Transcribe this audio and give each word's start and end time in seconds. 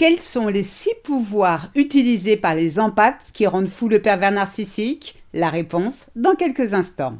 Quels 0.00 0.20
sont 0.22 0.48
les 0.48 0.62
six 0.62 0.94
pouvoirs 1.04 1.68
utilisés 1.74 2.38
par 2.38 2.54
les 2.54 2.78
empathes 2.78 3.26
qui 3.34 3.46
rendent 3.46 3.68
fou 3.68 3.86
le 3.86 4.00
pervers 4.00 4.32
narcissique? 4.32 5.22
La 5.34 5.50
réponse 5.50 6.06
dans 6.16 6.34
quelques 6.34 6.72
instants. 6.72 7.18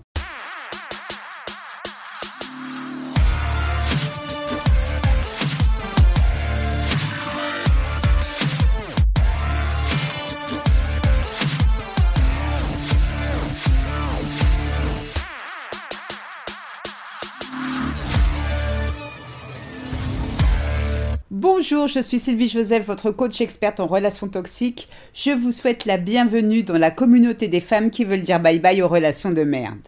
Bonjour, 21.60 21.88
je 21.88 22.00
suis 22.00 22.18
Sylvie 22.18 22.48
Joseph, 22.48 22.86
votre 22.86 23.10
coach 23.10 23.42
experte 23.42 23.80
en 23.80 23.86
relations 23.86 24.28
toxiques. 24.28 24.88
Je 25.12 25.30
vous 25.30 25.52
souhaite 25.52 25.84
la 25.84 25.98
bienvenue 25.98 26.62
dans 26.62 26.78
la 26.78 26.90
communauté 26.90 27.48
des 27.48 27.60
femmes 27.60 27.90
qui 27.90 28.04
veulent 28.04 28.22
dire 28.22 28.40
bye 28.40 28.58
bye 28.58 28.80
aux 28.80 28.88
relations 28.88 29.30
de 29.30 29.42
merde. 29.42 29.86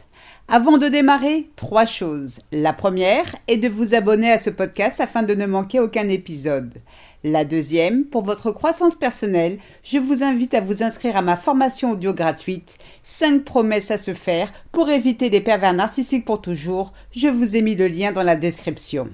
Avant 0.48 0.77
de 0.77 0.88
démarrer, 0.88 1.48
trois 1.56 1.86
choses. 1.86 2.40
La 2.52 2.74
première 2.74 3.36
est 3.48 3.56
de 3.56 3.70
vous 3.70 3.94
abonner 3.94 4.30
à 4.30 4.38
ce 4.38 4.50
podcast 4.50 5.00
afin 5.00 5.22
de 5.22 5.34
ne 5.34 5.46
manquer 5.46 5.80
aucun 5.80 6.10
épisode. 6.10 6.74
La 7.24 7.46
deuxième, 7.46 8.04
pour 8.04 8.22
votre 8.22 8.52
croissance 8.52 8.94
personnelle, 8.94 9.56
je 9.82 9.96
vous 9.96 10.22
invite 10.22 10.52
à 10.52 10.60
vous 10.60 10.82
inscrire 10.82 11.16
à 11.16 11.22
ma 11.22 11.38
formation 11.38 11.92
audio 11.92 12.12
gratuite 12.12 12.77
5 13.02 13.44
promesses 13.44 13.91
à 13.91 13.96
se 13.96 14.12
faire 14.12 14.52
pour 14.72 14.91
éviter 14.91 15.30
des 15.30 15.41
pervers 15.41 15.72
narcissiques 15.72 16.27
pour 16.27 16.42
toujours. 16.42 16.92
Je 17.12 17.28
vous 17.28 17.56
ai 17.56 17.62
mis 17.62 17.77
le 17.77 17.88
lien 17.88 18.12
dans 18.12 18.22
la 18.22 18.36
description. 18.36 19.08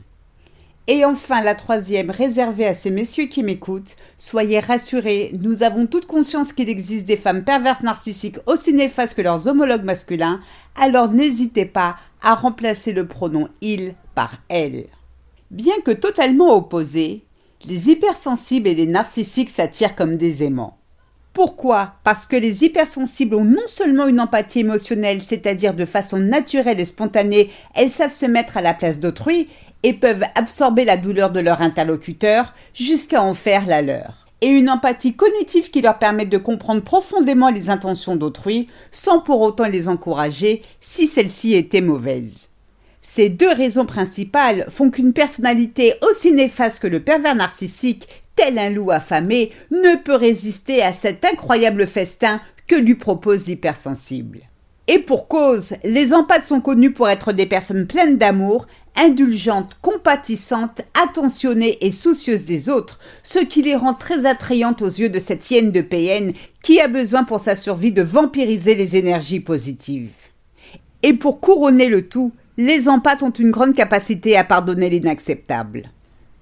Et 0.91 1.05
enfin, 1.05 1.43
la 1.43 1.55
troisième, 1.55 2.11
réservée 2.11 2.67
à 2.67 2.73
ces 2.73 2.91
messieurs 2.91 3.27
qui 3.27 3.43
m'écoutent, 3.43 3.95
soyez 4.17 4.59
rassurés, 4.59 5.31
nous 5.39 5.63
avons 5.63 5.87
toute 5.87 6.07
conscience 6.07 6.55
qu'il 6.55 6.71
existe 6.71 7.05
des 7.05 7.19
femmes 7.19 7.45
perverses 7.45 7.83
narcissiques 7.83 8.39
aussi 8.47 8.73
néfastes 8.73 9.15
que 9.15 9.21
leurs 9.21 9.49
homologues 9.49 9.85
masculins, 9.85 10.41
alors 10.81 11.13
n'hésitez 11.13 11.67
pas 11.67 11.97
à 12.23 12.35
remplacer 12.35 12.93
le 12.93 13.07
pronom 13.07 13.51
il 13.61 13.97
par 14.15 14.39
elle. 14.49 14.87
Bien 15.51 15.79
que 15.85 15.91
totalement 15.91 16.57
opposés, 16.57 17.23
les 17.67 17.91
hypersensibles 17.91 18.69
et 18.69 18.75
les 18.75 18.87
narcissiques 18.87 19.51
s'attirent 19.51 19.95
comme 19.95 20.17
des 20.17 20.43
aimants. 20.43 20.79
Pourquoi? 21.35 21.93
Parce 22.03 22.27
que 22.27 22.35
les 22.35 22.65
hypersensibles 22.65 23.37
ont 23.37 23.45
non 23.45 23.67
seulement 23.67 24.07
une 24.09 24.21
empathie 24.21 24.61
émotionnelle, 24.61 25.23
c'est-à-dire 25.23 25.75
de 25.75 25.85
façon 25.85 26.19
naturelle 26.19 26.81
et 26.81 26.85
spontanée, 26.85 27.51
elles 27.75 27.91
savent 27.91 28.15
se 28.15 28.27
mettre 28.27 28.57
à 28.57 28.63
la 28.63 28.75
place 28.75 28.99
d'autrui, 28.99 29.49
et 29.83 29.93
peuvent 29.93 30.25
absorber 30.35 30.85
la 30.85 30.97
douleur 30.97 31.31
de 31.31 31.41
leur 31.41 31.63
interlocuteur 31.63 32.55
jusqu'à 32.75 33.23
en 33.23 33.35
faire 33.35 33.67
la 33.67 33.83
leur. 33.83 34.27
Et 34.41 34.49
une 34.49 34.71
empathie 34.71 35.15
cognitive 35.15 35.71
qui 35.71 35.83
leur 35.83 35.99
permet 35.99 36.27
de 36.27 36.39
comprendre 36.39 36.83
profondément 36.83 37.51
les 37.51 37.71
intentions 37.71 38.17
d'autrui 38.17 38.69
sans 38.93 39.21
pour 39.21 39.41
autant 39.41 39.67
les 39.67 39.89
encourager 39.89 40.63
si 40.81 41.07
celles-ci 41.07 41.55
étaient 41.55 41.81
mauvaises. 41.81 42.51
Ces 43.03 43.31
deux 43.31 43.53
raisons 43.53 43.87
principales 43.87 44.67
font 44.69 44.91
qu'une 44.91 45.13
personnalité 45.13 45.95
aussi 46.09 46.33
néfaste 46.33 46.79
que 46.79 46.87
le 46.87 47.01
pervers 47.01 47.35
narcissique, 47.35 48.07
tel 48.37 48.59
un 48.59 48.71
loup 48.71 48.91
affamé, 48.91 49.51
ne 49.71 49.97
peut 49.97 50.15
résister 50.15 50.83
à 50.83 50.93
cet 50.93 51.25
incroyable 51.25 51.87
festin 51.87 52.41
que 52.67 52.77
lui 52.77 52.95
propose 52.95 53.47
l'hypersensible. 53.47 54.41
Et 54.89 54.99
pour 54.99 55.29
cause, 55.29 55.75
les 55.85 56.15
empathes 56.15 56.45
sont 56.45 56.61
connus 56.61 56.93
pour 56.93 57.09
être 57.09 57.33
des 57.33 57.47
personnes 57.47 57.87
pleines 57.87 58.17
d'amour, 58.19 58.67
indulgentes, 58.99 59.77
compatissantes, 59.81 60.83
attentionnées 61.03 61.79
et 61.81 61.93
soucieuses 61.93 62.45
des 62.45 62.69
autres, 62.69 62.99
ce 63.23 63.39
qui 63.39 63.63
les 63.63 63.77
rend 63.77 63.95
très 63.95 64.27
attrayantes 64.27 64.83
aux 64.83 64.87
yeux 64.87 65.09
de 65.09 65.21
cette 65.21 65.51
hyène 65.51 65.73
de 65.73 65.81
PN 65.81 66.33
qui 66.63 66.81
a 66.81 66.89
besoin 66.89 67.25
pour 67.25 67.41
sa 67.41 67.57
survie 67.57 67.93
de 67.93 68.03
vampiriser 68.03 68.75
les 68.75 68.97
énergies 68.97 69.41
positives. 69.41 70.11
Et 71.03 71.15
pour 71.15 71.41
couronner 71.41 71.89
le 71.89 72.09
tout, 72.09 72.33
les 72.57 72.89
empathes 72.89 73.23
ont 73.23 73.31
une 73.31 73.53
grande 73.53 73.75
capacité 73.75 74.37
à 74.37 74.43
pardonner 74.43 74.91
l'inacceptable. 74.91 75.91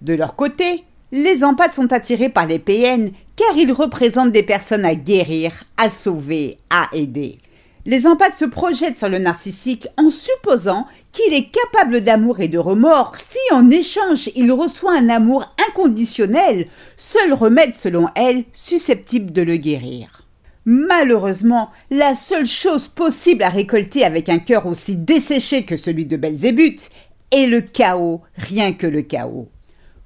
De 0.00 0.14
leur 0.14 0.34
côté, 0.34 0.84
les 1.12 1.44
empathes 1.44 1.74
sont 1.74 1.92
attirés 1.92 2.30
par 2.30 2.46
les 2.46 2.58
PN 2.58 3.10
car 3.36 3.56
ils 3.56 3.72
représentent 3.72 4.32
des 4.32 4.42
personnes 4.42 4.84
à 4.84 4.94
guérir, 4.94 5.64
à 5.76 5.90
sauver, 5.90 6.56
à 6.70 6.88
aider. 6.94 7.38
Les 7.84 8.06
empathes 8.06 8.34
se 8.34 8.44
projettent 8.44 8.98
sur 8.98 9.08
le 9.08 9.18
narcissique 9.18 9.86
en 9.96 10.10
supposant 10.10 10.86
qu'il 11.16 11.32
est 11.32 11.50
capable 11.50 12.02
d'amour 12.02 12.40
et 12.40 12.48
de 12.48 12.58
remords 12.58 13.16
si 13.16 13.38
en 13.50 13.70
échange 13.70 14.28
il 14.36 14.52
reçoit 14.52 14.98
un 14.98 15.08
amour 15.08 15.54
inconditionnel, 15.68 16.66
seul 16.98 17.32
remède 17.32 17.74
selon 17.74 18.08
elle 18.14 18.44
susceptible 18.52 19.32
de 19.32 19.40
le 19.40 19.56
guérir. 19.56 20.24
Malheureusement, 20.66 21.70
la 21.90 22.14
seule 22.14 22.46
chose 22.46 22.88
possible 22.88 23.44
à 23.44 23.48
récolter 23.48 24.04
avec 24.04 24.28
un 24.28 24.38
cœur 24.38 24.66
aussi 24.66 24.94
desséché 24.94 25.64
que 25.64 25.78
celui 25.78 26.04
de 26.04 26.18
Belzébuth 26.18 26.90
est 27.30 27.46
le 27.46 27.62
chaos, 27.62 28.20
rien 28.36 28.74
que 28.74 28.86
le 28.86 29.00
chaos. 29.00 29.48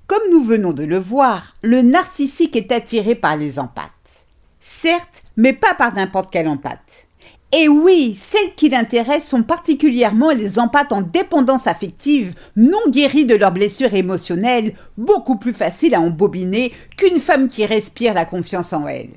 Comme 0.06 0.30
nous 0.30 0.44
venons 0.44 0.72
de 0.72 0.84
le 0.84 0.98
voir, 0.98 1.54
le 1.62 1.82
narcissique 1.82 2.54
est 2.54 2.70
attiré 2.70 3.16
par 3.16 3.36
les 3.36 3.58
empathes. 3.58 4.26
Certes, 4.60 5.24
mais 5.36 5.54
pas 5.54 5.74
par 5.74 5.92
n'importe 5.94 6.30
quel 6.30 6.46
empathe. 6.46 7.08
Et 7.52 7.68
oui, 7.68 8.14
celles 8.14 8.54
qui 8.54 8.68
l'intéressent 8.68 9.30
sont 9.30 9.42
particulièrement 9.42 10.30
les 10.30 10.60
empathes 10.60 10.92
en 10.92 11.02
dépendance 11.02 11.66
affective, 11.66 12.34
non 12.54 12.78
guéries 12.88 13.24
de 13.24 13.34
leurs 13.34 13.50
blessures 13.50 13.92
émotionnelles, 13.92 14.74
beaucoup 14.96 15.36
plus 15.36 15.52
faciles 15.52 15.96
à 15.96 16.00
embobiner 16.00 16.72
qu'une 16.96 17.18
femme 17.18 17.48
qui 17.48 17.66
respire 17.66 18.14
la 18.14 18.24
confiance 18.24 18.72
en 18.72 18.86
elle. 18.86 19.10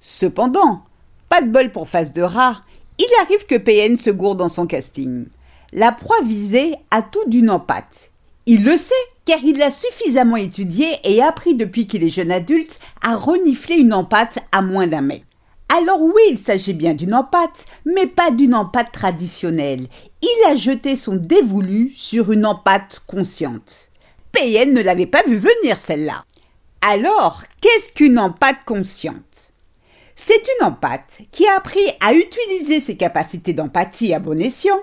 Cependant, 0.00 0.82
pas 1.28 1.42
de 1.42 1.48
bol 1.48 1.72
pour 1.72 1.88
face 1.88 2.12
de 2.12 2.22
rat, 2.22 2.60
il 2.98 3.08
arrive 3.20 3.46
que 3.46 3.56
PN 3.56 3.96
se 3.96 4.10
gourde 4.10 4.38
dans 4.38 4.48
son 4.48 4.66
casting. 4.66 5.26
La 5.72 5.90
proie 5.90 6.20
visée 6.24 6.74
a 6.92 7.02
tout 7.02 7.28
d'une 7.28 7.50
empathe. 7.50 8.12
Il 8.46 8.64
le 8.64 8.76
sait, 8.76 8.94
car 9.24 9.38
il 9.44 9.58
l'a 9.58 9.70
suffisamment 9.70 10.36
étudié 10.36 10.86
et 11.04 11.22
appris 11.22 11.54
depuis 11.54 11.86
qu'il 11.86 12.04
est 12.04 12.08
jeune 12.10 12.30
adulte 12.30 12.78
à 13.02 13.16
renifler 13.16 13.76
une 13.76 13.92
empathe 13.92 14.38
à 14.52 14.62
moins 14.62 14.86
d'un 14.86 15.02
mètre. 15.02 15.24
Alors 15.72 16.02
oui, 16.02 16.22
il 16.30 16.38
s'agit 16.38 16.72
bien 16.72 16.94
d'une 16.94 17.14
empâte, 17.14 17.64
mais 17.84 18.08
pas 18.08 18.32
d'une 18.32 18.56
empâte 18.56 18.90
traditionnelle. 18.90 19.86
Il 20.20 20.46
a 20.48 20.56
jeté 20.56 20.96
son 20.96 21.14
dévolu 21.14 21.92
sur 21.94 22.32
une 22.32 22.44
empâte 22.44 23.02
consciente. 23.06 23.88
PN 24.32 24.72
ne 24.72 24.82
l'avait 24.82 25.06
pas 25.06 25.22
vu 25.22 25.36
venir 25.36 25.78
celle-là. 25.78 26.24
Alors, 26.80 27.44
qu'est-ce 27.60 27.92
qu'une 27.92 28.18
empâte 28.18 28.64
consciente? 28.66 29.52
C'est 30.16 30.42
une 30.58 30.66
empâte 30.66 31.20
qui 31.30 31.46
a 31.46 31.56
appris 31.56 31.86
à 32.04 32.14
utiliser 32.14 32.80
ses 32.80 32.96
capacités 32.96 33.52
d'empathie 33.52 34.12
à 34.12 34.18
bon 34.18 34.40
escient, 34.40 34.80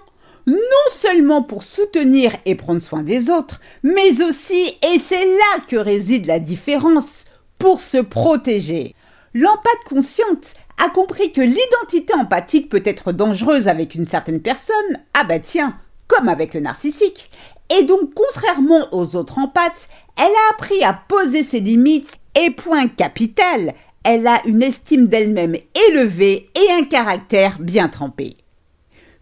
non 0.47 0.55
seulement 0.89 1.43
pour 1.43 1.63
soutenir 1.63 2.31
et 2.45 2.55
prendre 2.55 2.81
soin 2.81 3.03
des 3.03 3.29
autres, 3.29 3.59
mais 3.83 4.21
aussi, 4.21 4.77
et 4.89 4.99
c'est 4.99 5.25
là 5.25 5.59
que 5.67 5.75
réside 5.75 6.27
la 6.27 6.39
différence, 6.39 7.25
pour 7.59 7.81
se 7.81 7.97
protéger. 7.97 8.95
L'empâte 9.33 9.83
consciente 9.85 10.53
a 10.77 10.89
compris 10.89 11.31
que 11.31 11.41
l'identité 11.41 12.13
empathique 12.13 12.69
peut 12.69 12.83
être 12.85 13.11
dangereuse 13.11 13.67
avec 13.67 13.95
une 13.95 14.05
certaine 14.05 14.41
personne, 14.41 14.75
ah 15.13 15.23
bah 15.23 15.39
tiens, 15.39 15.77
comme 16.07 16.29
avec 16.29 16.53
le 16.53 16.59
narcissique. 16.59 17.31
Et 17.77 17.83
donc, 17.83 18.13
contrairement 18.13 18.87
aux 18.91 19.15
autres 19.15 19.39
empathes, 19.39 19.89
elle 20.17 20.25
a 20.25 20.53
appris 20.53 20.83
à 20.83 20.93
poser 20.93 21.43
ses 21.43 21.59
limites 21.59 22.17
et 22.35 22.51
point 22.51 22.87
capital, 22.87 23.73
elle 24.03 24.27
a 24.27 24.41
une 24.45 24.63
estime 24.63 25.07
d'elle-même 25.07 25.57
élevée 25.89 26.49
et 26.55 26.71
un 26.71 26.83
caractère 26.83 27.57
bien 27.59 27.89
trempé. 27.89 28.37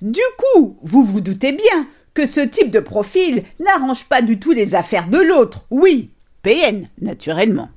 Du 0.01 0.21
coup, 0.37 0.77
vous 0.83 1.03
vous 1.03 1.21
doutez 1.21 1.53
bien 1.53 1.87
que 2.13 2.25
ce 2.25 2.41
type 2.41 2.71
de 2.71 2.79
profil 2.79 3.43
n'arrange 3.59 4.05
pas 4.05 4.21
du 4.21 4.39
tout 4.39 4.51
les 4.51 4.75
affaires 4.75 5.07
de 5.07 5.17
l'autre. 5.17 5.65
Oui, 5.71 6.11
PN, 6.43 6.87
naturellement. 7.01 7.69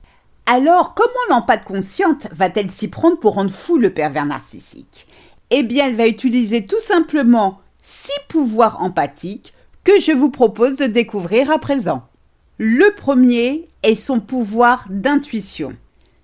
Alors, 0.50 0.94
comment 0.94 1.10
l'empathe 1.28 1.64
consciente 1.64 2.26
va-t-elle 2.32 2.70
s'y 2.70 2.88
prendre 2.88 3.18
pour 3.18 3.34
rendre 3.34 3.50
fou 3.50 3.76
le 3.76 3.92
pervers 3.92 4.24
narcissique? 4.24 5.06
Eh 5.50 5.62
bien, 5.62 5.88
elle 5.88 5.94
va 5.94 6.08
utiliser 6.08 6.64
tout 6.64 6.80
simplement 6.80 7.60
six 7.82 8.18
pouvoirs 8.30 8.82
empathiques 8.82 9.52
que 9.84 10.00
je 10.00 10.12
vous 10.12 10.30
propose 10.30 10.76
de 10.76 10.86
découvrir 10.86 11.50
à 11.50 11.58
présent. 11.58 12.04
Le 12.56 12.94
premier 12.94 13.68
est 13.82 13.94
son 13.94 14.20
pouvoir 14.20 14.86
d'intuition. 14.88 15.74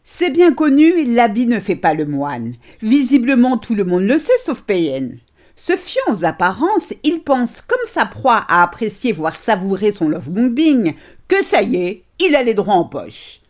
C'est 0.05 0.31
bien 0.31 0.55
connu, 0.55 1.05
l'habit 1.05 1.47
ne 1.47 1.61
fait 1.61 1.77
pas 1.77 1.93
le 1.93 2.07
moine. 2.07 2.55
Visiblement, 2.81 3.59
tout 3.59 3.75
le 3.75 3.85
monde 3.85 4.05
le 4.05 4.17
sait 4.17 4.39
sauf 4.39 4.63
PN. 4.63 5.19
Se 5.55 5.77
fiant 5.77 6.11
aux 6.11 6.25
apparences, 6.25 6.95
il 7.03 7.21
pense, 7.21 7.61
comme 7.61 7.77
sa 7.85 8.07
proie 8.07 8.47
à 8.49 8.63
apprécier 8.63 9.13
voire 9.13 9.37
savourer 9.37 9.93
son 9.93 10.09
love 10.09 10.31
bombing, 10.31 10.95
que 11.29 11.45
ça 11.45 11.61
y 11.61 11.77
est, 11.77 12.05
il 12.21 12.35
a 12.35 12.43
les 12.43 12.55
droits 12.55 12.73
en 12.73 12.87
poche. 12.87 13.43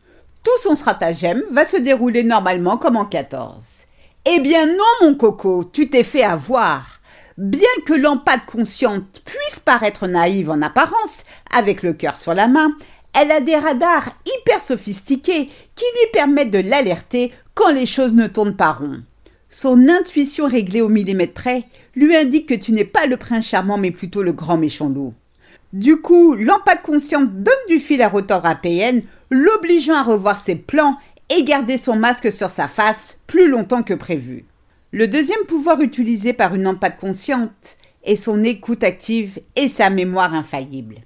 Tout 0.44 0.62
son 0.62 0.75
stratagème 0.75 1.43
va 1.50 1.64
se 1.64 1.79
dérouler 1.79 2.23
normalement 2.23 2.76
comme 2.76 2.99
en 2.99 3.06
14. 3.06 3.64
Eh 4.26 4.41
bien 4.41 4.67
non, 4.67 4.85
mon 5.00 5.14
coco, 5.14 5.64
tu 5.64 5.88
t'es 5.88 6.02
fait 6.02 6.23
avoir. 6.23 7.00
Bien 7.38 7.69
que 7.87 7.94
l'empate 7.94 8.44
consciente 8.46 9.23
puisse 9.25 9.58
paraître 9.58 10.06
naïve 10.06 10.50
en 10.50 10.61
apparence, 10.61 11.25
avec 11.50 11.82
le 11.82 11.94
cœur 11.94 12.14
sur 12.14 12.35
la 12.35 12.46
main, 12.46 12.76
elle 13.19 13.32
a 13.32 13.41
des 13.41 13.56
radars 13.56 14.11
hyper 14.37 14.61
sophistiqués 14.61 15.49
qui 15.75 15.85
lui 15.85 16.11
permettent 16.12 16.50
de 16.50 16.58
l'alerter 16.58 17.32
quand 17.55 17.70
les 17.70 17.87
choses 17.87 18.12
ne 18.12 18.26
tournent 18.26 18.56
pas 18.56 18.73
rond. 18.73 19.02
Son 19.49 19.88
intuition 19.88 20.47
réglée 20.47 20.82
au 20.82 20.88
millimètre 20.90 21.32
près 21.32 21.64
lui 21.94 22.14
indique 22.14 22.49
que 22.49 22.55
tu 22.55 22.73
n'es 22.73 22.85
pas 22.85 23.06
le 23.06 23.17
prince 23.17 23.47
charmant 23.47 23.79
mais 23.79 23.93
plutôt 23.93 24.23
le 24.23 24.32
grand 24.32 24.58
méchant 24.58 24.88
loup. 24.88 25.14
Du 25.75 25.97
coup, 25.97 26.37
l'empate 26.37 26.82
consciente 26.82 27.43
donne 27.43 27.53
du 27.67 27.81
fil 27.81 28.00
à 28.00 28.09
retordre 28.09 28.47
à 28.47 28.55
PN, 28.55 29.03
l'obligeant 29.29 29.97
à 29.97 30.05
revoir 30.05 30.38
ses 30.38 30.55
plans 30.55 30.99
et 31.31 31.43
garder 31.43 31.79
son 31.79 31.97
masque 31.97 32.31
sur 32.32 32.53
sa 32.53 32.69
face 32.69 33.19
plus 33.26 33.49
longtemps 33.49 33.82
que 33.82 33.93
prévu. 33.93 34.44
Le 34.93 35.09
deuxième 35.09 35.44
pouvoir 35.49 35.81
utilisé 35.81 36.32
par 36.32 36.55
une 36.55 36.69
empate 36.69 36.97
consciente 36.97 37.76
est 38.05 38.15
son 38.15 38.44
écoute 38.44 38.85
active 38.85 39.41
et 39.56 39.67
sa 39.67 39.91
mémoire 39.91 40.32
infaillible. 40.32 40.99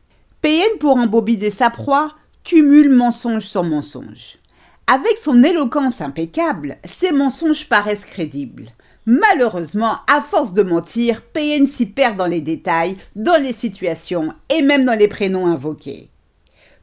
PN, 0.42 0.76
pour 0.78 0.98
embobiner 0.98 1.48
sa 1.48 1.70
proie, 1.70 2.12
cumule 2.44 2.90
mensonge 2.90 3.46
sur 3.46 3.64
mensonge. 3.64 4.36
Avec 4.86 5.16
son 5.16 5.42
éloquence 5.42 6.02
impeccable, 6.02 6.76
ses 6.84 7.12
mensonges 7.12 7.70
paraissent 7.70 8.04
crédibles. 8.04 8.66
Malheureusement, 9.10 9.96
à 10.06 10.20
force 10.20 10.52
de 10.52 10.62
mentir, 10.62 11.22
PN 11.22 11.66
s'y 11.66 11.86
perd 11.86 12.18
dans 12.18 12.26
les 12.26 12.42
détails, 12.42 12.98
dans 13.16 13.42
les 13.42 13.54
situations 13.54 14.34
et 14.50 14.60
même 14.60 14.84
dans 14.84 14.98
les 14.98 15.08
prénoms 15.08 15.46
invoqués. 15.46 16.10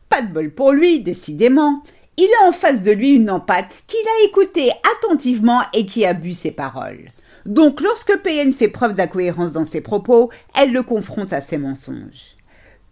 Pas 0.09 0.23
de 0.23 0.33
bol 0.33 0.49
pour 0.49 0.71
lui, 0.71 1.01
décidément. 1.01 1.83
Il 2.17 2.27
a 2.41 2.47
en 2.47 2.51
face 2.51 2.81
de 2.81 2.91
lui 2.91 3.13
une 3.13 3.29
empate 3.29 3.83
qu'il 3.85 3.99
a 3.99 4.27
écoutée 4.27 4.71
attentivement 4.97 5.61
et 5.75 5.85
qui 5.85 6.03
a 6.03 6.13
bu 6.13 6.33
ses 6.33 6.49
paroles. 6.49 7.11
Donc 7.45 7.79
lorsque 7.79 8.17
PN 8.17 8.53
fait 8.53 8.69
preuve 8.69 8.95
d'incohérence 8.95 9.51
dans 9.51 9.63
ses 9.63 9.81
propos, 9.81 10.31
elle 10.59 10.73
le 10.73 10.81
confronte 10.81 11.31
à 11.31 11.41
ses 11.41 11.59
mensonges. 11.59 12.37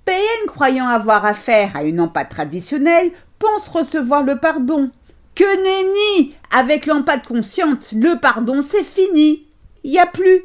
PN, 0.06 0.45
croyant 0.45 0.85
avoir 0.85 1.25
affaire 1.25 1.75
à 1.75 1.81
une 1.81 2.01
empate 2.01 2.30
traditionnelle, 2.30 3.09
pense 3.39 3.68
recevoir 3.68 4.24
le 4.24 4.38
pardon. 4.38 4.91
Que 5.35 5.44
nenni 5.63 6.35
Avec 6.51 6.85
l'empate 6.85 7.25
consciente, 7.25 7.91
le 7.91 8.19
pardon 8.19 8.62
c'est 8.62 8.83
fini. 8.83 9.47
Il 9.83 9.91
n'y 9.91 10.00
a 10.00 10.06
plus. 10.06 10.44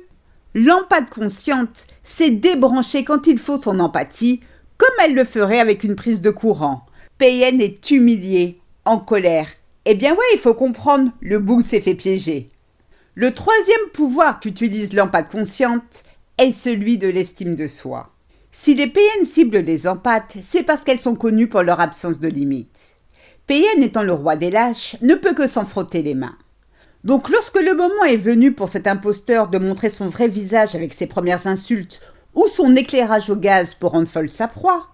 L'empate 0.54 1.10
consciente, 1.10 1.86
c'est 2.02 2.30
débrancher 2.30 3.04
quand 3.04 3.26
il 3.26 3.38
faut 3.38 3.58
son 3.58 3.80
empathie, 3.80 4.40
comme 4.78 4.88
elle 5.04 5.14
le 5.14 5.24
ferait 5.24 5.60
avec 5.60 5.84
une 5.84 5.94
prise 5.94 6.22
de 6.22 6.30
courant. 6.30 6.86
PN 7.18 7.60
est 7.60 7.90
humilié, 7.90 8.60
en 8.86 8.98
colère. 8.98 9.48
Eh 9.84 9.94
bien 9.94 10.12
ouais, 10.12 10.24
il 10.32 10.38
faut 10.38 10.54
comprendre, 10.54 11.10
le 11.20 11.38
bout 11.38 11.60
s'est 11.60 11.82
fait 11.82 11.94
piéger. 11.94 12.48
Le 13.14 13.34
troisième 13.34 13.90
pouvoir 13.92 14.40
qu'utilise 14.40 14.94
l'empathe 14.94 15.30
consciente 15.30 16.02
est 16.38 16.52
celui 16.52 16.96
de 16.96 17.08
l'estime 17.08 17.56
de 17.56 17.66
soi. 17.66 18.14
Si 18.52 18.74
les 18.74 18.86
PN 18.86 19.26
ciblent 19.26 19.58
les 19.58 19.86
empathes, 19.86 20.38
c'est 20.40 20.62
parce 20.62 20.82
qu'elles 20.82 21.00
sont 21.00 21.14
connues 21.14 21.48
pour 21.48 21.62
leur 21.62 21.80
absence 21.80 22.20
de 22.20 22.28
limites. 22.28 22.97
PN 23.48 23.82
étant 23.82 24.02
le 24.02 24.12
roi 24.12 24.36
des 24.36 24.50
lâches, 24.50 24.96
ne 25.00 25.14
peut 25.14 25.32
que 25.32 25.46
s'en 25.46 25.64
frotter 25.64 26.02
les 26.02 26.14
mains. 26.14 26.36
Donc 27.02 27.30
lorsque 27.30 27.58
le 27.58 27.74
moment 27.74 28.04
est 28.04 28.18
venu 28.18 28.52
pour 28.52 28.68
cet 28.68 28.86
imposteur 28.86 29.48
de 29.48 29.56
montrer 29.56 29.88
son 29.88 30.08
vrai 30.08 30.28
visage 30.28 30.74
avec 30.74 30.92
ses 30.92 31.06
premières 31.06 31.46
insultes 31.46 32.02
ou 32.34 32.46
son 32.46 32.76
éclairage 32.76 33.30
au 33.30 33.36
gaz 33.36 33.72
pour 33.72 33.92
rendre 33.92 34.06
folle 34.06 34.28
sa 34.28 34.48
proie, 34.48 34.88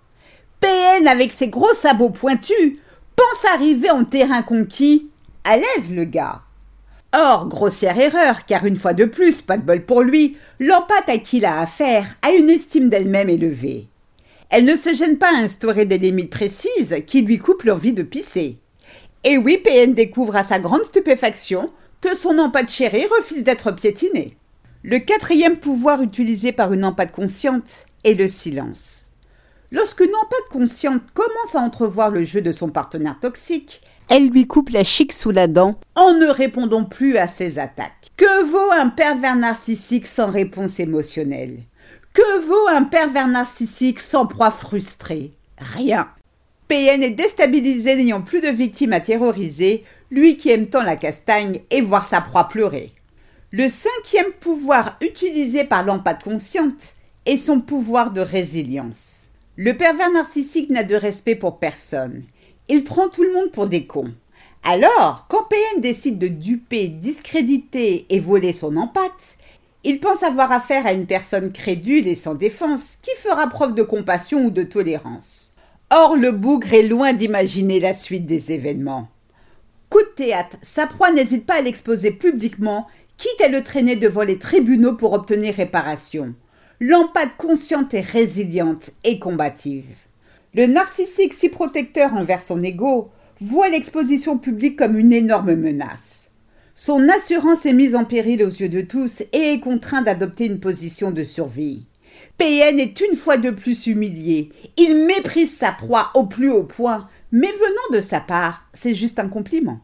PN 0.60 1.08
avec 1.08 1.32
ses 1.32 1.48
gros 1.48 1.74
sabots 1.74 2.10
pointus 2.10 2.78
pense 3.16 3.52
arriver 3.52 3.90
en 3.90 4.04
terrain 4.04 4.42
conquis, 4.42 5.10
à 5.42 5.56
l'aise 5.56 5.92
le 5.92 6.04
gars. 6.04 6.42
Or, 7.12 7.48
grossière 7.48 7.98
erreur, 7.98 8.44
car 8.46 8.64
une 8.66 8.76
fois 8.76 8.94
de 8.94 9.04
plus, 9.04 9.42
pas 9.42 9.56
de 9.56 9.62
bol 9.62 9.84
pour 9.84 10.02
lui, 10.02 10.38
l'empate 10.60 11.08
à 11.08 11.18
qui 11.18 11.38
il 11.38 11.44
a 11.44 11.60
affaire 11.60 12.06
a 12.22 12.30
une 12.30 12.50
estime 12.50 12.88
d'elle-même 12.88 13.30
élevée. 13.30 13.88
Elle 14.50 14.64
ne 14.64 14.76
se 14.76 14.94
gêne 14.94 15.18
pas 15.18 15.30
à 15.30 15.38
instaurer 15.38 15.84
des 15.84 15.98
limites 15.98 16.30
précises 16.30 16.96
qui 17.06 17.22
lui 17.22 17.38
coupent 17.38 17.64
l'envie 17.64 17.92
de 17.92 18.02
pisser. 18.02 18.58
Et 19.24 19.38
oui, 19.38 19.58
PN 19.58 19.94
découvre 19.94 20.36
à 20.36 20.44
sa 20.44 20.58
grande 20.58 20.84
stupéfaction 20.84 21.70
que 22.00 22.14
son 22.14 22.38
empate 22.38 22.70
chérie 22.70 23.06
refuse 23.18 23.44
d'être 23.44 23.72
piétinée. 23.72 24.36
Le 24.82 24.98
quatrième 24.98 25.56
pouvoir 25.56 26.02
utilisé 26.02 26.52
par 26.52 26.72
une 26.74 26.84
empate 26.84 27.12
consciente 27.12 27.86
est 28.04 28.12
le 28.12 28.28
silence. 28.28 29.04
Lorsqu'une 29.72 30.14
empate 30.14 30.48
consciente 30.50 31.02
commence 31.14 31.54
à 31.54 31.60
entrevoir 31.60 32.10
le 32.10 32.22
jeu 32.24 32.42
de 32.42 32.52
son 32.52 32.68
partenaire 32.68 33.18
toxique, 33.18 33.80
elle 34.08 34.28
lui 34.28 34.46
coupe 34.46 34.68
la 34.68 34.84
chic 34.84 35.14
sous 35.14 35.30
la 35.30 35.46
dent 35.46 35.80
en 35.94 36.12
ne 36.12 36.26
répondant 36.26 36.84
plus 36.84 37.16
à 37.16 37.26
ses 37.26 37.58
attaques. 37.58 38.12
Que 38.16 38.44
vaut 38.44 38.70
un 38.72 38.90
pervers 38.90 39.36
narcissique 39.36 40.06
sans 40.06 40.30
réponse 40.30 40.78
émotionnelle? 40.78 41.62
Que 42.14 42.46
vaut 42.46 42.68
un 42.68 42.84
pervers 42.84 43.26
narcissique 43.26 44.00
sans 44.00 44.26
proie 44.26 44.52
frustrée? 44.52 45.32
Rien. 45.58 46.08
PN 46.68 47.02
est 47.02 47.10
déstabilisé 47.10 47.96
n'ayant 47.96 48.22
plus 48.22 48.40
de 48.40 48.50
victimes 48.50 48.92
à 48.92 49.00
terroriser, 49.00 49.82
lui 50.12 50.36
qui 50.36 50.50
aime 50.50 50.68
tant 50.68 50.84
la 50.84 50.94
castagne 50.94 51.62
et 51.72 51.80
voir 51.80 52.06
sa 52.06 52.20
proie 52.20 52.48
pleurer. 52.48 52.92
Le 53.50 53.68
cinquième 53.68 54.30
pouvoir 54.38 54.96
utilisé 55.00 55.64
par 55.64 55.84
l'empate 55.84 56.22
consciente 56.22 56.94
est 57.26 57.36
son 57.36 57.60
pouvoir 57.60 58.12
de 58.12 58.20
résilience. 58.20 59.26
Le 59.56 59.76
pervers 59.76 60.12
narcissique 60.12 60.70
n'a 60.70 60.84
de 60.84 60.94
respect 60.94 61.34
pour 61.34 61.58
personne. 61.58 62.22
Il 62.68 62.84
prend 62.84 63.08
tout 63.08 63.24
le 63.24 63.32
monde 63.32 63.50
pour 63.50 63.66
des 63.66 63.86
cons. 63.86 64.14
Alors, 64.62 65.26
quand 65.28 65.48
PN 65.50 65.80
décide 65.80 66.20
de 66.20 66.28
duper, 66.28 66.86
discréditer 66.86 68.06
et 68.08 68.20
voler 68.20 68.52
son 68.52 68.76
empate, 68.76 69.33
il 69.84 70.00
pense 70.00 70.22
avoir 70.22 70.50
affaire 70.50 70.86
à 70.86 70.92
une 70.92 71.06
personne 71.06 71.52
crédule 71.52 72.08
et 72.08 72.14
sans 72.14 72.34
défense 72.34 72.96
qui 73.02 73.10
fera 73.18 73.48
preuve 73.48 73.74
de 73.74 73.82
compassion 73.82 74.46
ou 74.46 74.50
de 74.50 74.62
tolérance. 74.62 75.52
Or, 75.90 76.16
le 76.16 76.32
bougre 76.32 76.72
est 76.72 76.82
loin 76.82 77.12
d'imaginer 77.12 77.78
la 77.78 77.94
suite 77.94 78.26
des 78.26 78.50
événements. 78.50 79.08
Coup 79.90 80.00
de 80.00 80.14
théâtre, 80.16 80.56
sa 80.62 80.86
proie 80.86 81.12
n'hésite 81.12 81.46
pas 81.46 81.54
à 81.54 81.62
l'exposer 81.62 82.10
publiquement, 82.10 82.86
quitte 83.16 83.40
à 83.40 83.48
le 83.48 83.62
traîner 83.62 83.94
devant 83.94 84.22
les 84.22 84.38
tribunaux 84.38 84.94
pour 84.94 85.12
obtenir 85.12 85.54
réparation 85.54 86.34
l'empate 86.80 87.36
consciente 87.38 87.94
et 87.94 88.00
résiliente 88.00 88.90
et 89.04 89.18
combative. 89.18 89.86
Le 90.54 90.66
narcissique 90.66 91.34
si 91.34 91.48
protecteur 91.48 92.14
envers 92.14 92.42
son 92.42 92.62
ego 92.62 93.10
voit 93.40 93.68
l'exposition 93.68 94.38
publique 94.38 94.78
comme 94.78 94.98
une 94.98 95.12
énorme 95.12 95.54
menace. 95.54 96.23
Son 96.76 97.08
assurance 97.08 97.66
est 97.66 97.72
mise 97.72 97.94
en 97.94 98.04
péril 98.04 98.42
aux 98.42 98.48
yeux 98.48 98.68
de 98.68 98.80
tous 98.80 99.22
et 99.32 99.52
est 99.52 99.60
contraint 99.60 100.02
d'adopter 100.02 100.46
une 100.46 100.58
position 100.58 101.12
de 101.12 101.22
survie. 101.22 101.86
PN 102.36 102.80
est 102.80 103.00
une 103.00 103.16
fois 103.16 103.36
de 103.36 103.50
plus 103.50 103.86
humilié. 103.86 104.50
Il 104.76 105.06
méprise 105.06 105.56
sa 105.56 105.70
proie 105.70 106.10
au 106.14 106.26
plus 106.26 106.50
haut 106.50 106.64
point, 106.64 107.08
mais 107.30 107.52
venant 107.52 107.98
de 107.98 108.00
sa 108.00 108.18
part, 108.18 108.68
c'est 108.72 108.94
juste 108.94 109.20
un 109.20 109.28
compliment. 109.28 109.80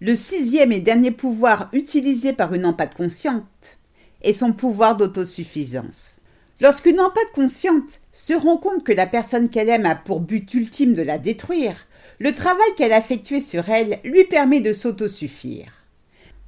Le 0.00 0.14
sixième 0.14 0.70
et 0.70 0.78
dernier 0.78 1.10
pouvoir 1.10 1.70
utilisé 1.72 2.32
par 2.32 2.54
une 2.54 2.66
empate 2.66 2.94
consciente 2.94 3.78
est 4.22 4.32
son 4.32 4.52
pouvoir 4.52 4.96
d'autosuffisance. 4.96 6.20
Lorsqu'une 6.60 7.00
empathe 7.00 7.32
consciente 7.34 8.00
se 8.12 8.32
rend 8.32 8.58
compte 8.58 8.84
que 8.84 8.92
la 8.92 9.06
personne 9.06 9.48
qu'elle 9.48 9.68
aime 9.68 9.86
a 9.86 9.96
pour 9.96 10.20
but 10.20 10.54
ultime 10.54 10.94
de 10.94 11.02
la 11.02 11.18
détruire, 11.18 11.86
le 12.20 12.32
travail 12.32 12.68
qu'elle 12.76 12.92
a 12.92 12.98
effectué 12.98 13.40
sur 13.40 13.68
elle 13.68 13.98
lui 14.04 14.24
permet 14.24 14.60
de 14.60 14.72
s'autosuffire. 14.72 15.77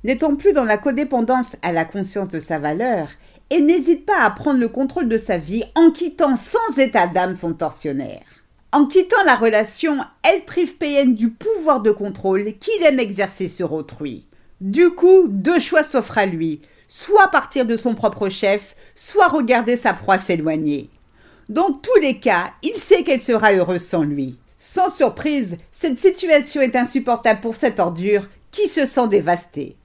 N'étant 0.02 0.34
plus 0.34 0.52
dans 0.52 0.64
la 0.64 0.78
codépendance 0.78 1.56
à 1.62 1.72
la 1.72 1.84
conscience 1.84 2.30
de 2.30 2.40
sa 2.40 2.58
valeur, 2.58 3.08
et 3.50 3.60
n'hésite 3.60 4.06
pas 4.06 4.22
à 4.22 4.30
prendre 4.30 4.60
le 4.60 4.68
contrôle 4.68 5.08
de 5.08 5.18
sa 5.18 5.36
vie 5.36 5.64
en 5.74 5.90
quittant 5.90 6.36
sans 6.36 6.78
état 6.78 7.06
d'âme 7.06 7.36
son 7.36 7.52
tortionnaire. 7.52 8.22
En 8.72 8.86
quittant 8.86 9.22
la 9.26 9.34
relation, 9.34 9.98
elle 10.22 10.44
prive 10.44 10.76
PN 10.76 11.14
du 11.14 11.30
pouvoir 11.30 11.80
de 11.80 11.90
contrôle 11.90 12.54
qu'il 12.58 12.82
aime 12.84 13.00
exercer 13.00 13.48
sur 13.48 13.72
autrui. 13.72 14.26
Du 14.60 14.90
coup, 14.90 15.26
deux 15.26 15.58
choix 15.58 15.82
s'offrent 15.82 16.18
à 16.18 16.26
lui, 16.26 16.60
soit 16.86 17.28
partir 17.28 17.66
de 17.66 17.76
son 17.76 17.94
propre 17.94 18.28
chef, 18.28 18.76
soit 18.94 19.28
regarder 19.28 19.76
sa 19.76 19.92
proie 19.92 20.18
s'éloigner. 20.18 20.88
Dans 21.48 21.72
tous 21.72 21.98
les 22.00 22.20
cas, 22.20 22.52
il 22.62 22.76
sait 22.76 23.02
qu'elle 23.02 23.20
sera 23.20 23.52
heureuse 23.52 23.84
sans 23.84 24.04
lui. 24.04 24.38
Sans 24.56 24.88
surprise, 24.88 25.56
cette 25.72 25.98
situation 25.98 26.60
est 26.60 26.76
insupportable 26.76 27.40
pour 27.40 27.56
cette 27.56 27.80
ordure 27.80 28.28
qui 28.52 28.68
se 28.68 28.86
sent 28.86 29.08
dévastée. 29.08 29.76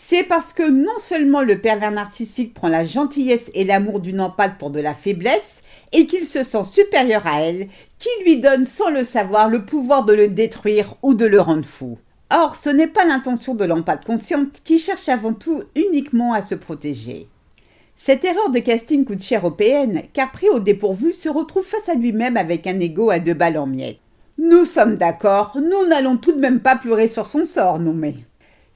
C'est 0.00 0.22
parce 0.22 0.52
que 0.52 0.62
non 0.62 0.96
seulement 1.00 1.42
le 1.42 1.58
pervers 1.58 1.90
narcissique 1.90 2.54
prend 2.54 2.68
la 2.68 2.84
gentillesse 2.84 3.50
et 3.52 3.64
l'amour 3.64 3.98
d'une 3.98 4.20
empate 4.20 4.56
pour 4.56 4.70
de 4.70 4.78
la 4.78 4.94
faiblesse, 4.94 5.60
et 5.92 6.06
qu'il 6.06 6.24
se 6.24 6.44
sent 6.44 6.62
supérieur 6.62 7.26
à 7.26 7.40
elle, 7.40 7.66
qu'il 7.98 8.24
lui 8.24 8.40
donne 8.40 8.64
sans 8.64 8.90
le 8.90 9.02
savoir 9.02 9.48
le 9.48 9.64
pouvoir 9.64 10.04
de 10.04 10.14
le 10.14 10.28
détruire 10.28 10.94
ou 11.02 11.14
de 11.14 11.26
le 11.26 11.40
rendre 11.40 11.64
fou. 11.64 11.98
Or, 12.30 12.54
ce 12.54 12.70
n'est 12.70 12.86
pas 12.86 13.04
l'intention 13.04 13.56
de 13.56 13.64
l'empate 13.64 14.04
consciente 14.04 14.60
qui 14.62 14.78
cherche 14.78 15.08
avant 15.08 15.32
tout 15.32 15.64
uniquement 15.74 16.32
à 16.32 16.42
se 16.42 16.54
protéger. 16.54 17.26
Cette 17.96 18.24
erreur 18.24 18.50
de 18.50 18.60
casting 18.60 19.04
coûte 19.04 19.24
cher 19.24 19.44
au 19.44 19.50
PN, 19.50 20.02
car 20.12 20.30
pris 20.30 20.48
au 20.48 20.60
dépourvu 20.60 21.12
se 21.12 21.28
retrouve 21.28 21.64
face 21.64 21.88
à 21.88 21.94
lui-même 21.94 22.36
avec 22.36 22.68
un 22.68 22.78
ego 22.78 23.10
à 23.10 23.18
deux 23.18 23.34
balles 23.34 23.58
en 23.58 23.66
miettes. 23.66 23.98
Nous 24.38 24.64
sommes 24.64 24.94
d'accord, 24.94 25.56
nous 25.56 25.88
n'allons 25.88 26.18
tout 26.18 26.32
de 26.32 26.38
même 26.38 26.60
pas 26.60 26.76
pleurer 26.76 27.08
sur 27.08 27.26
son 27.26 27.44
sort, 27.44 27.80
non 27.80 27.94
mais. 27.94 28.14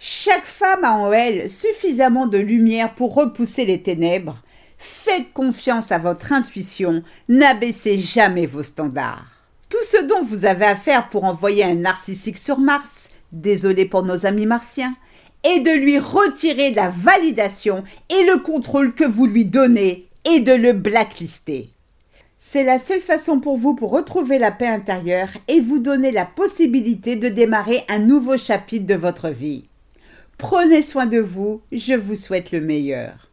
Chaque 0.04 0.46
femme 0.46 0.82
a 0.82 0.94
en 0.94 1.12
elle 1.12 1.48
suffisamment 1.48 2.26
de 2.26 2.36
lumière 2.36 2.92
pour 2.96 3.14
repousser 3.14 3.64
les 3.64 3.82
ténèbres. 3.82 4.42
Faites 4.76 5.32
confiance 5.32 5.92
à 5.92 5.98
votre 5.98 6.32
intuition, 6.32 7.04
n'abaissez 7.28 8.00
jamais 8.00 8.46
vos 8.46 8.64
standards. 8.64 9.24
Tout 9.68 9.84
ce 9.88 9.98
dont 9.98 10.24
vous 10.24 10.44
avez 10.44 10.64
à 10.64 10.74
faire 10.74 11.08
pour 11.08 11.22
envoyer 11.22 11.62
un 11.62 11.76
narcissique 11.76 12.38
sur 12.38 12.58
Mars, 12.58 13.10
désolé 13.30 13.84
pour 13.84 14.02
nos 14.02 14.26
amis 14.26 14.44
martiens, 14.44 14.96
est 15.44 15.60
de 15.60 15.70
lui 15.70 16.00
retirer 16.00 16.72
la 16.72 16.88
validation 16.88 17.84
et 18.10 18.24
le 18.24 18.38
contrôle 18.38 18.94
que 18.94 19.04
vous 19.04 19.26
lui 19.26 19.44
donnez 19.44 20.08
et 20.24 20.40
de 20.40 20.52
le 20.52 20.72
blacklister. 20.72 21.70
C'est 22.40 22.64
la 22.64 22.80
seule 22.80 23.02
façon 23.02 23.38
pour 23.38 23.56
vous 23.56 23.76
pour 23.76 23.92
retrouver 23.92 24.40
la 24.40 24.50
paix 24.50 24.66
intérieure 24.66 25.30
et 25.46 25.60
vous 25.60 25.78
donner 25.78 26.10
la 26.10 26.26
possibilité 26.26 27.14
de 27.14 27.28
démarrer 27.28 27.84
un 27.88 28.00
nouveau 28.00 28.36
chapitre 28.36 28.86
de 28.86 28.96
votre 28.96 29.28
vie. 29.28 29.62
Prenez 30.42 30.82
soin 30.82 31.06
de 31.06 31.20
vous, 31.20 31.60
je 31.70 31.94
vous 31.94 32.16
souhaite 32.16 32.50
le 32.50 32.60
meilleur. 32.60 33.30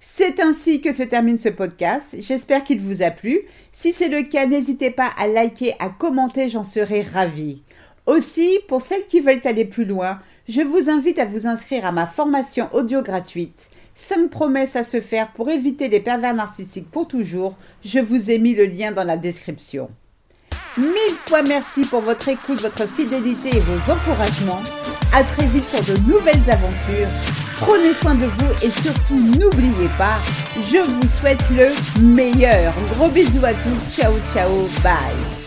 C'est 0.00 0.40
ainsi 0.40 0.80
que 0.80 0.90
se 0.90 1.02
termine 1.02 1.36
ce 1.36 1.50
podcast. 1.50 2.16
J'espère 2.18 2.64
qu'il 2.64 2.80
vous 2.80 3.02
a 3.02 3.10
plu. 3.10 3.40
Si 3.72 3.92
c'est 3.92 4.08
le 4.08 4.22
cas, 4.22 4.46
n'hésitez 4.46 4.90
pas 4.90 5.10
à 5.18 5.28
liker, 5.28 5.74
à 5.80 5.90
commenter, 5.90 6.48
j'en 6.48 6.64
serai 6.64 7.02
ravie. 7.02 7.60
Aussi, 8.06 8.58
pour 8.68 8.80
celles 8.80 9.06
qui 9.06 9.20
veulent 9.20 9.42
aller 9.44 9.66
plus 9.66 9.84
loin, 9.84 10.18
je 10.48 10.62
vous 10.62 10.88
invite 10.88 11.18
à 11.18 11.26
vous 11.26 11.46
inscrire 11.46 11.84
à 11.84 11.92
ma 11.92 12.06
formation 12.06 12.70
audio 12.72 13.02
gratuite. 13.02 13.68
5 13.94 14.30
promesses 14.30 14.76
à 14.76 14.82
se 14.82 15.02
faire 15.02 15.32
pour 15.32 15.50
éviter 15.50 15.88
les 15.88 16.00
pervers 16.00 16.34
narcissiques 16.34 16.90
pour 16.90 17.06
toujours. 17.06 17.54
Je 17.84 18.00
vous 18.00 18.30
ai 18.30 18.38
mis 18.38 18.54
le 18.54 18.64
lien 18.64 18.92
dans 18.92 19.04
la 19.04 19.18
description. 19.18 19.90
Mille 20.78 21.18
fois 21.26 21.42
merci 21.42 21.82
pour 21.82 22.00
votre 22.00 22.30
écoute, 22.30 22.62
votre 22.62 22.88
fidélité 22.88 23.50
et 23.50 23.60
vos 23.60 23.92
encouragements. 23.92 24.62
À 25.12 25.24
très 25.24 25.46
vite 25.46 25.64
pour 25.70 25.82
de 25.82 25.96
nouvelles 26.08 26.50
aventures. 26.50 27.08
Prenez 27.58 27.92
soin 28.00 28.14
de 28.14 28.26
vous 28.26 28.52
et 28.62 28.70
surtout 28.70 29.20
n'oubliez 29.38 29.88
pas, 29.98 30.18
je 30.56 30.78
vous 30.78 31.08
souhaite 31.20 31.42
le 31.50 31.68
meilleur. 32.00 32.72
Gros 32.96 33.08
bisous 33.08 33.44
à 33.44 33.52
tous. 33.52 34.00
Ciao 34.00 34.14
ciao. 34.32 34.68
Bye. 34.82 35.39